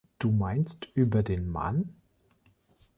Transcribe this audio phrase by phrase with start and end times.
[0.17, 1.93] Du meinst über den Mann?